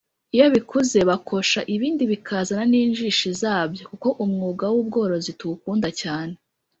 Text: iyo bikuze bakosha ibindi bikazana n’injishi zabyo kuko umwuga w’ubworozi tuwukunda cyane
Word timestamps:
iyo 0.35 0.47
bikuze 0.55 0.99
bakosha 1.09 1.59
ibindi 1.75 2.03
bikazana 2.11 2.63
n’injishi 2.71 3.29
zabyo 3.41 3.83
kuko 3.91 4.07
umwuga 4.23 4.65
w’ubworozi 4.73 5.31
tuwukunda 5.39 5.89
cyane 6.01 6.35